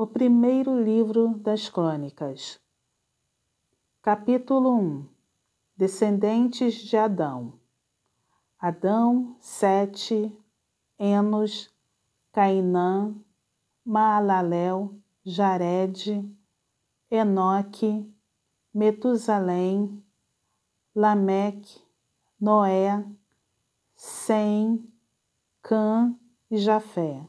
O 0.00 0.06
primeiro 0.06 0.80
livro 0.80 1.36
das 1.38 1.68
Crônicas. 1.68 2.60
Capítulo 4.00 4.78
1 4.78 5.08
Descendentes 5.76 6.74
de 6.74 6.96
Adão. 6.96 7.54
Adão, 8.60 9.36
Sete, 9.40 10.32
Enos, 10.96 11.68
Cainã, 12.30 13.12
Maalalel, 13.84 14.94
Jared, 15.24 16.32
Enoque, 17.10 18.08
Metusalém, 18.72 20.00
Lameque, 20.94 21.82
Noé, 22.40 23.04
Sem, 23.96 24.88
Cã 25.60 26.16
e 26.48 26.56
Jafé 26.56 27.28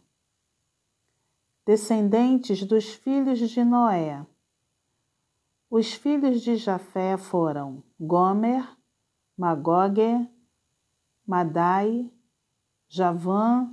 descendentes 1.70 2.66
dos 2.66 2.92
filhos 2.96 3.38
de 3.38 3.64
Noé. 3.64 4.26
Os 5.70 5.94
filhos 5.94 6.42
de 6.42 6.56
Jafé 6.56 7.16
foram 7.16 7.84
Gomer, 8.00 8.68
Magogue, 9.38 10.28
Madai, 11.28 12.12
Javã, 12.88 13.72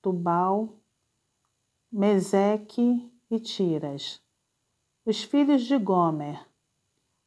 Tubal, 0.00 0.78
Meseque 1.92 3.12
e 3.30 3.38
Tiras. 3.38 4.22
Os 5.04 5.22
filhos 5.22 5.64
de 5.64 5.76
Gomer, 5.76 6.40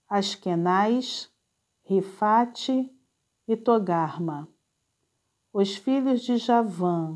Askenais, 0.09 1.31
Rifate 1.83 2.91
e 3.47 3.55
Togarma. 3.55 4.49
Os 5.53 5.75
filhos 5.75 6.21
de 6.21 6.37
Javã, 6.37 7.15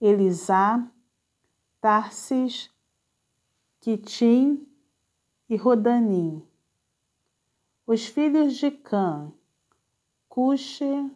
Elisá, 0.00 0.90
Tarsis, 1.80 2.70
Quitim 3.80 4.68
e 5.48 5.56
Rodanim. 5.56 6.46
Os 7.86 8.04
filhos 8.04 8.56
de 8.56 8.70
Cã, 8.70 9.32
Cuxe, 10.28 11.10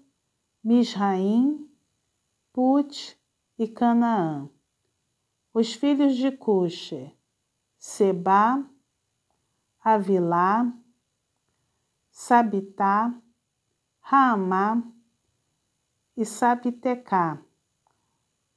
Misraim, 0.64 1.70
Put 2.50 3.20
e 3.58 3.68
Canaã. 3.68 4.48
Os 5.52 5.74
filhos 5.74 6.16
de 6.16 6.32
Cuxe, 6.32 7.14
Seba, 7.78 8.66
Avilá, 9.84 10.72
Sabitá, 12.10 13.14
Raamá 14.00 14.82
e 16.16 16.24
Sabitecá. 16.24 17.38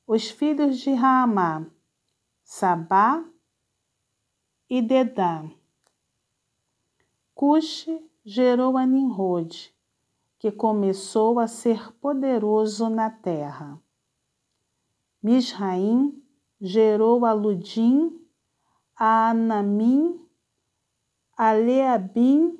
Os 0.08 0.30
filhos 0.30 0.80
de 0.80 0.94
Raamá, 0.94 1.70
Sabá 2.50 3.26
e 4.70 4.82
Dedá. 4.82 5.44
Cuxi 7.36 8.10
gerou 8.24 8.78
a 8.78 8.86
Nimrod, 8.86 9.76
que 10.40 10.50
começou 10.50 11.40
a 11.42 11.48
ser 11.48 11.92
poderoso 11.96 12.88
na 12.90 13.10
terra. 13.10 13.78
Misraim 15.22 16.24
gerou 16.60 17.26
a 17.26 17.34
Ludim, 17.34 18.18
a 18.96 19.32
Anamim, 19.32 20.26
a 21.36 21.52
Leabim, 21.52 22.58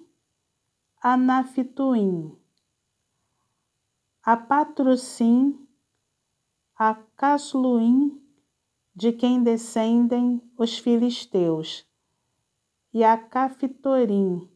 a 1.02 1.16
Naftuim, 1.16 2.38
a 4.22 4.36
Patrocim, 4.36 5.66
a 6.78 6.94
Casluim 7.16 8.27
de 8.98 9.14
quem 9.14 9.44
descendem 9.44 10.42
os 10.58 10.80
filisteus, 10.80 11.86
e 12.92 13.04
a 13.04 13.16
Cafitorim. 13.16 14.50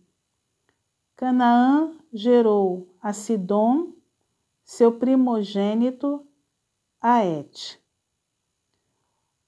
Canaã 1.16 1.96
gerou 2.12 2.92
a 3.00 3.14
Sidom, 3.14 3.94
seu 4.64 4.98
primogênito, 4.98 6.26
a 7.00 7.24
Et. 7.24 7.80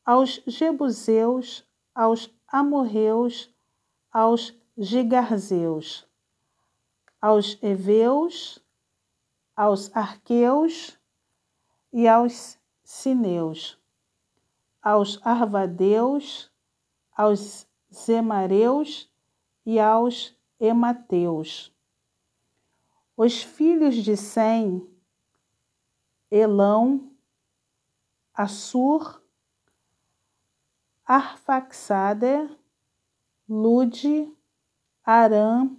Aos 0.06 0.44
Jebuseus, 0.46 1.68
aos 1.96 2.32
Amorreus, 2.48 3.52
aos 4.12 4.56
Gigarzeus, 4.78 6.08
aos 7.20 7.58
Eveus, 7.64 8.64
aos 9.56 9.90
Arqueus 9.96 11.00
e 11.92 12.08
aos 12.08 12.60
Sineus 12.84 13.82
aos 14.84 15.18
Arvadeus, 15.26 16.52
aos 17.16 17.66
Zemareus 17.92 19.10
e 19.66 19.80
aos 19.80 20.38
Emateus. 20.60 21.74
Os 23.16 23.42
filhos 23.42 23.96
de 23.96 24.18
Sem, 24.18 24.86
Elão, 26.30 27.12
Assur, 28.34 29.22
Arfaxade, 31.06 32.50
Lude, 33.48 34.36
Arã, 35.06 35.70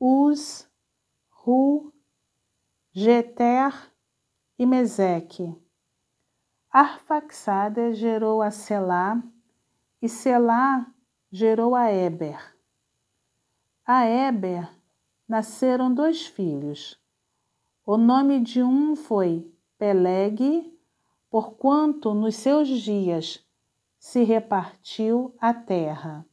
Uz, 0.00 0.68
Ru, 1.30 1.92
Jeter 2.92 3.92
e 4.58 4.64
Meseque. 4.64 5.63
Arfaxada 6.74 7.92
gerou 7.92 8.42
a 8.42 8.50
Selá 8.50 9.22
e 10.02 10.08
Selá 10.08 10.84
gerou 11.30 11.72
a 11.72 11.92
Eber. 11.92 12.52
A 13.86 14.04
Eber 14.04 14.68
nasceram 15.28 15.94
dois 15.94 16.26
filhos. 16.26 17.00
O 17.86 17.96
nome 17.96 18.40
de 18.40 18.60
um 18.60 18.96
foi 18.96 19.48
Peleg, 19.78 20.76
porquanto 21.30 22.12
nos 22.12 22.34
seus 22.34 22.66
dias 22.66 23.46
se 23.96 24.24
repartiu 24.24 25.32
a 25.40 25.54
terra. 25.54 26.26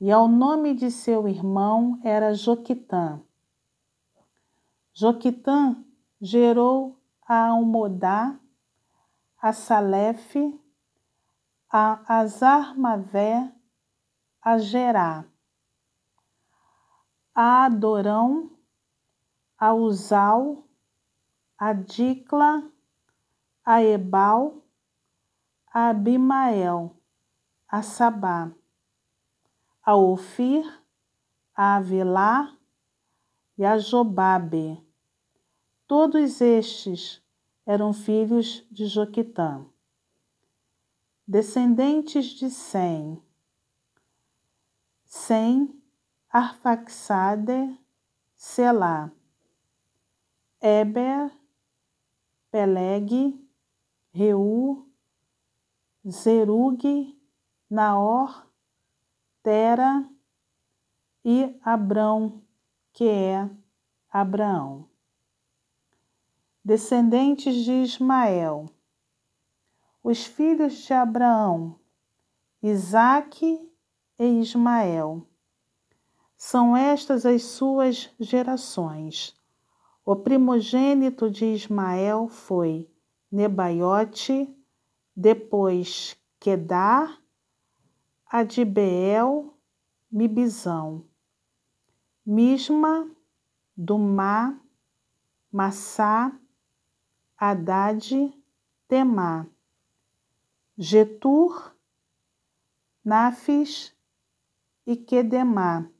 E 0.00 0.12
ao 0.12 0.28
nome 0.28 0.72
de 0.72 0.88
seu 0.88 1.26
irmão 1.26 1.98
era 2.04 2.32
Joquitã. 2.32 3.20
Joquitã 4.94 5.84
gerou 6.20 6.96
a 7.26 7.48
Almodá 7.48 8.38
a 9.42 9.52
Salef, 9.52 10.36
a 11.68 12.20
Azarmavé, 12.20 13.52
a 14.40 14.56
Gerá, 14.56 15.24
a 17.34 17.64
Adorão, 17.64 18.52
a 19.58 19.74
Uzal, 19.74 20.64
a 21.58 21.72
Dicla, 21.72 22.70
a 23.64 23.82
Ebal, 23.82 24.62
a 25.74 25.88
Abimael, 25.88 26.94
a 27.68 27.82
Sabá, 27.82 28.52
a 29.84 29.96
Ofir, 29.96 30.64
a 31.56 31.76
Avilá 31.76 32.56
e 33.58 33.64
a 33.64 33.76
Jobabe. 33.76 34.80
Todos 35.88 36.40
estes 36.40 37.21
eram 37.64 37.92
filhos 37.92 38.66
de 38.70 38.86
Joquitã. 38.86 39.64
Descendentes 41.26 42.26
de 42.26 42.50
Sem. 42.50 43.22
Sem, 45.04 45.82
Arfaxade, 46.28 47.78
Selá. 48.34 49.12
Eber, 50.60 51.30
Peleg, 52.50 53.38
Reu, 54.12 54.88
Zerug, 56.08 57.18
Naor, 57.68 58.46
Tera 59.42 60.08
e 61.24 61.58
Abrão, 61.64 62.42
que 62.92 63.08
é 63.08 63.50
Abraão 64.10 64.91
descendentes 66.64 67.64
de 67.64 67.72
Ismael, 67.72 68.66
os 70.02 70.24
filhos 70.24 70.74
de 70.74 70.92
Abraão, 70.92 71.76
Isaque 72.62 73.68
e 74.18 74.24
Ismael. 74.40 75.26
São 76.36 76.76
estas 76.76 77.26
as 77.26 77.42
suas 77.42 78.10
gerações. 78.18 79.34
O 80.04 80.14
primogênito 80.16 81.30
de 81.30 81.46
Ismael 81.46 82.28
foi 82.28 82.88
Nebaiote, 83.30 84.52
depois 85.14 86.16
Quedar, 86.38 87.20
Adibeel, 88.26 89.56
Mibizão, 90.10 91.04
Misma, 92.24 93.10
Dumá, 93.76 94.60
Massá, 95.50 96.32
Haddad, 97.44 98.32
Temá, 98.86 99.48
Getur, 100.78 101.74
Nafis 103.04 103.92
e 104.86 104.94
Quedemá. 104.94 105.90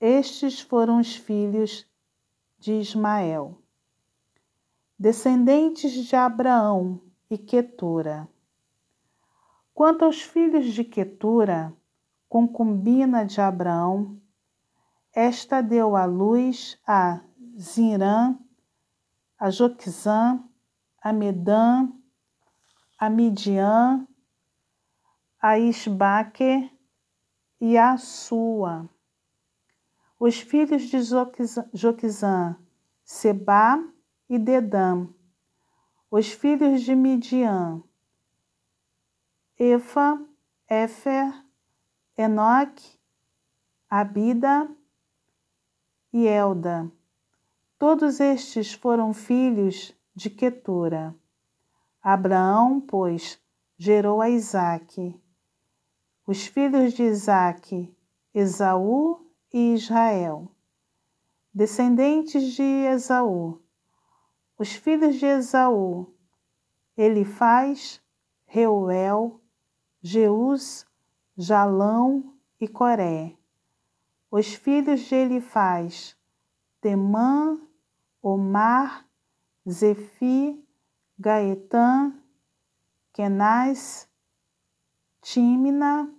Estes 0.00 0.60
foram 0.60 0.98
os 0.98 1.14
filhos 1.14 1.88
de 2.58 2.72
Ismael, 2.72 3.62
descendentes 4.98 5.92
de 5.92 6.16
Abraão 6.16 7.00
e 7.30 7.38
Quetura. 7.38 8.28
Quanto 9.72 10.04
aos 10.04 10.22
filhos 10.22 10.74
de 10.74 10.82
Quetura, 10.82 11.72
concubina 12.28 13.24
de 13.24 13.40
Abraão, 13.40 14.20
esta 15.12 15.60
deu 15.60 15.94
à 15.94 16.04
luz 16.04 16.80
a 16.84 17.20
Zirã, 17.56 18.36
a 19.38 19.50
Joquizã, 19.50 20.42
a 21.02 21.12
Medã, 21.12 21.88
a 22.98 23.10
Midian, 23.10 24.06
a 25.40 25.58
Isbaque 25.58 26.70
e 27.60 27.76
a 27.76 27.98
Sua. 27.98 28.88
Os 30.18 30.40
filhos 30.40 30.82
de 30.82 30.98
Joquizã, 31.74 32.56
Seba 33.04 33.84
e 34.28 34.38
Dedã. 34.38 35.06
Os 36.10 36.32
filhos 36.32 36.82
de 36.82 36.94
Midian, 36.94 37.82
Efa, 39.58 40.18
Éfer, 40.68 41.44
Enoque, 42.16 42.98
Abida 43.90 44.68
e 46.12 46.26
Elda. 46.26 46.90
Todos 47.88 48.18
estes 48.18 48.72
foram 48.72 49.14
filhos 49.14 49.94
de 50.12 50.28
Quetura. 50.28 51.14
Abraão, 52.02 52.80
pois, 52.80 53.40
gerou 53.78 54.20
a 54.20 54.28
Isaque. 54.28 55.14
Os 56.26 56.48
filhos 56.48 56.94
de 56.94 57.04
Isaque, 57.04 57.96
Esaú 58.34 59.24
e 59.54 59.74
Israel. 59.74 60.50
Descendentes 61.54 62.54
de 62.54 62.64
Esaú. 62.64 63.62
Os 64.58 64.72
filhos 64.72 65.14
de 65.14 65.26
Esaú, 65.26 66.12
Elifaz, 66.98 68.02
Reuel, 68.46 69.40
Jeus, 70.02 70.84
Jalão 71.38 72.34
e 72.60 72.66
Coré. 72.66 73.36
Os 74.28 74.54
filhos 74.54 75.02
de 75.02 75.14
Elifaz, 75.14 76.16
Temã, 76.80 77.60
Omar, 78.22 79.06
Zefi, 79.68 80.64
Gaetã, 81.18 82.12
Kenaz, 83.12 84.08
Tímina 85.22 86.12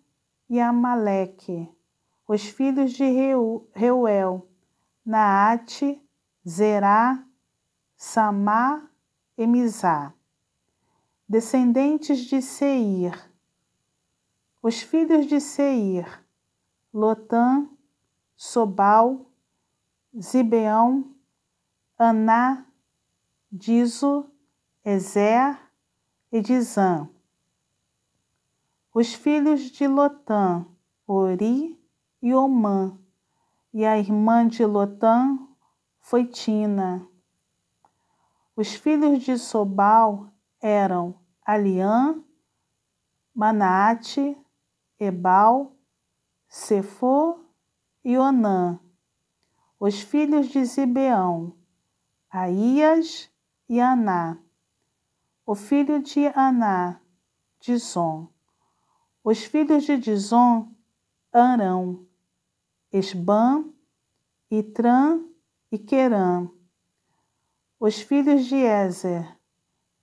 e 0.49 0.59
Amaleque, 0.59 1.69
os 2.27 2.44
filhos 2.44 2.91
de 2.91 3.05
Reuel, 3.73 4.49
Naate, 5.05 6.01
Zerá, 6.47 7.23
Samá 7.95 8.89
e 9.38 9.47
Mizá, 9.47 10.13
descendentes 11.27 12.19
de 12.19 12.41
Seir, 12.41 13.31
os 14.61 14.81
filhos 14.81 15.25
de 15.25 15.39
Seir, 15.39 16.25
Lotã, 16.94 17.69
Sobal, 18.35 19.31
Zibeão, 20.19 21.17
Aná, 21.99 22.63
Dizo, 23.51 24.29
Ezer 24.85 25.57
e 26.31 26.39
Dizã. 26.41 27.09
Os 28.94 29.15
filhos 29.15 29.61
de 29.71 29.88
Lotã, 29.88 30.63
Ori 31.07 31.75
e 32.21 32.35
Omã, 32.35 32.99
e 33.73 33.83
a 33.83 33.97
irmã 33.97 34.47
de 34.47 34.63
Lotã 34.63 35.39
foi 35.99 36.25
Tina. 36.25 37.07
Os 38.55 38.75
filhos 38.75 39.23
de 39.23 39.35
Sobal 39.35 40.31
eram 40.61 41.19
Aliã, 41.44 42.23
Manaate, 43.33 44.38
Ebal, 44.99 45.75
Sefo 46.47 47.44
e 48.03 48.15
Onã. 48.19 48.79
Os 49.79 49.99
filhos 49.99 50.47
de 50.49 50.63
Zibeão, 50.63 51.57
Aías 52.29 53.29
e 53.69 53.79
Aná 53.79 54.38
o 55.47 55.56
filho 55.56 56.03
de 56.03 56.27
Aná, 56.35 57.00
Dizon. 57.57 58.27
Os 59.24 59.45
filhos 59.45 59.85
de 59.85 59.97
Dizon, 59.97 60.75
Arão, 61.31 62.06
Esbã, 62.91 63.63
Itrã 64.51 65.24
e 65.71 65.79
Querã. 65.79 66.51
Os 67.79 68.01
filhos 68.01 68.45
de 68.45 68.57
Ezer, 68.57 69.38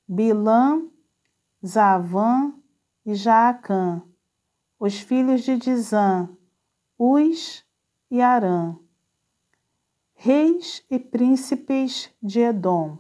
Bilã, 0.09 0.89
Zavã 1.65 2.55
e 3.05 3.15
Jaacã. 3.15 4.03
Os 4.81 4.99
filhos 4.99 5.43
de 5.43 5.59
Dizã, 5.59 6.35
Uz 6.99 7.67
e 8.11 8.23
Arã. 8.23 8.79
Reis 10.17 10.83
e 10.91 10.99
príncipes 10.99 12.11
de 12.23 12.41
Edom. 12.41 12.99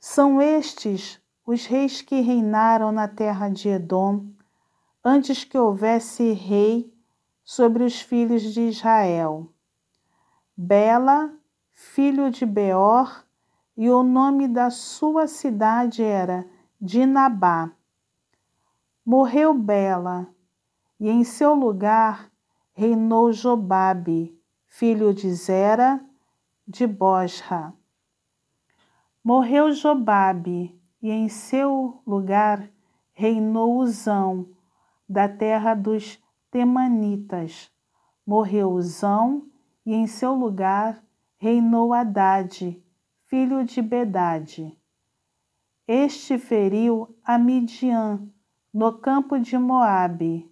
São 0.00 0.40
estes 0.40 1.20
os 1.46 1.64
reis 1.64 2.02
que 2.02 2.20
reinaram 2.20 2.90
na 2.90 3.06
terra 3.06 3.48
de 3.48 3.68
Edom, 3.68 4.26
antes 5.04 5.44
que 5.44 5.56
houvesse 5.56 6.32
rei 6.32 6.92
sobre 7.44 7.84
os 7.84 8.00
filhos 8.00 8.42
de 8.42 8.62
Israel. 8.62 9.48
Bela, 10.56 11.32
filho 11.72 12.30
de 12.30 12.44
Beor, 12.44 13.24
e 13.76 13.88
o 13.88 14.02
nome 14.02 14.48
da 14.48 14.70
sua 14.70 15.26
cidade 15.26 16.02
era 16.02 16.46
Dinabá. 16.80 17.70
Morreu 19.06 19.54
Bela, 19.54 20.28
e 20.98 21.08
em 21.08 21.22
seu 21.22 21.54
lugar 21.54 22.30
reinou 22.72 23.32
Jobabe, 23.32 24.37
filho 24.78 25.12
de 25.12 25.28
Zera, 25.32 26.00
de 26.64 26.86
Bosra. 26.86 27.74
Morreu 29.24 29.72
Jobabe, 29.72 30.80
e 31.02 31.10
em 31.10 31.28
seu 31.28 32.00
lugar 32.06 32.70
reinou 33.12 33.78
Uzão, 33.78 34.46
da 35.08 35.28
terra 35.28 35.74
dos 35.74 36.22
Temanitas. 36.48 37.72
Morreu 38.24 38.70
Uzão, 38.70 39.48
e 39.84 39.92
em 39.92 40.06
seu 40.06 40.32
lugar 40.32 41.02
reinou 41.38 41.92
Haddad, 41.92 42.80
filho 43.24 43.64
de 43.64 43.82
Bedade. 43.82 44.78
Este 45.88 46.38
feriu 46.38 47.18
a 47.24 47.36
Midian, 47.36 48.28
no 48.72 48.92
campo 48.92 49.40
de 49.40 49.58
Moabe. 49.58 50.48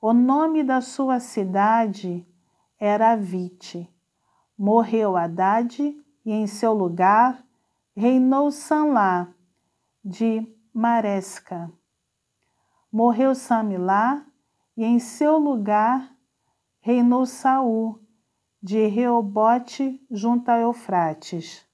O 0.00 0.12
nome 0.12 0.62
da 0.62 0.80
sua 0.80 1.18
cidade 1.18 2.24
era 2.80 3.12
Avite. 3.12 3.86
Morreu 4.56 5.16
Haddad, 5.16 5.78
e 6.24 6.32
em 6.32 6.46
seu 6.46 6.72
lugar 6.72 7.44
reinou 7.94 8.50
Sanlá 8.50 9.32
de 10.04 10.46
Maresca. 10.72 11.70
Morreu 12.90 13.34
Samilá 13.34 14.24
e 14.76 14.84
em 14.84 14.98
seu 14.98 15.38
lugar 15.38 16.14
reinou 16.80 17.26
Saul 17.26 18.00
de 18.62 18.86
Reobote 18.86 20.00
junto 20.10 20.50
a 20.50 20.58
Eufrates. 20.58 21.66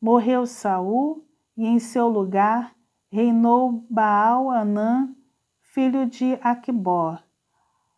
Morreu 0.00 0.46
Saul 0.46 1.26
e 1.56 1.66
em 1.66 1.78
seu 1.78 2.08
lugar 2.08 2.74
reinou 3.10 3.86
Baal 3.88 4.50
Anã, 4.50 5.14
filho 5.60 6.06
de 6.06 6.38
Aquibor. 6.42 7.22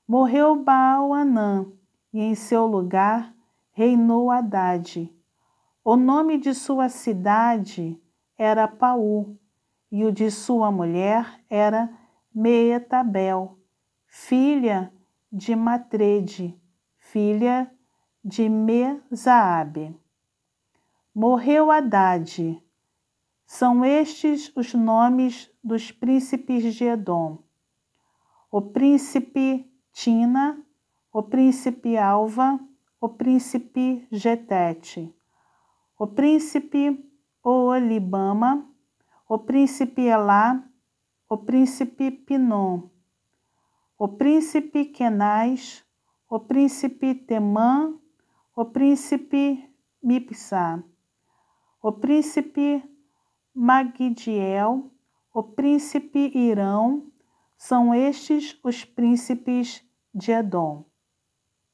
Morreu 0.06 0.62
Baal 0.62 1.12
Anã 1.12 1.66
e 2.12 2.20
em 2.20 2.34
seu 2.34 2.66
lugar 2.66 3.34
reinou 3.72 4.30
Haddad, 4.30 5.12
o 5.88 5.94
nome 5.94 6.36
de 6.36 6.52
sua 6.52 6.88
cidade 6.88 7.96
era 8.36 8.66
Paú, 8.66 9.38
e 9.88 10.04
o 10.04 10.10
de 10.10 10.32
sua 10.32 10.68
mulher 10.72 11.40
era 11.48 11.88
Meetabel, 12.34 13.56
filha 14.08 14.92
de 15.30 15.54
Matrede, 15.54 16.60
filha 16.98 17.70
de 18.24 18.48
Mesaabe. 18.48 19.96
Morreu 21.14 21.70
Haddad. 21.70 22.60
São 23.46 23.84
estes 23.84 24.50
os 24.56 24.74
nomes 24.74 25.48
dos 25.62 25.92
príncipes 25.92 26.74
de 26.74 26.84
Edom. 26.84 27.38
O 28.50 28.60
príncipe 28.60 29.70
Tina, 29.92 30.65
o 31.16 31.22
príncipe 31.22 31.96
Alva, 31.96 32.60
o 33.00 33.08
príncipe 33.08 34.06
Getete. 34.12 35.10
O 35.98 36.06
príncipe 36.06 37.10
Oolibama, 37.42 38.68
o 39.26 39.38
príncipe 39.38 40.02
Elá, 40.02 40.62
o 41.26 41.38
príncipe 41.38 42.10
Pinom, 42.10 42.90
o 43.98 44.06
príncipe 44.06 44.84
Kenaz, 44.84 45.82
o 46.28 46.38
príncipe 46.38 47.14
Temã, 47.14 47.94
o 48.54 48.66
príncipe 48.66 49.72
Mipsá, 50.02 50.84
o 51.80 51.92
príncipe 51.92 52.84
Magdiel, 53.54 54.90
o 55.32 55.42
príncipe 55.42 56.30
Irão, 56.34 57.10
são 57.56 57.94
estes 57.94 58.60
os 58.62 58.84
príncipes 58.84 59.82
de 60.14 60.32
Edom. 60.32 60.84